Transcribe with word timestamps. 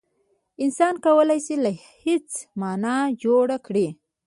انسان 0.63 0.93
کولای 1.05 1.39
شي 1.45 1.55
له 1.63 1.71
هېڅه 2.03 2.37
مانا 2.59 2.95
جوړ 3.23 3.47
کړي. 3.65 3.87